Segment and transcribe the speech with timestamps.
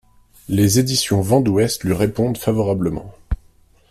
[0.49, 3.13] Les Editions Vents d’Ouest lui répondent favorablement.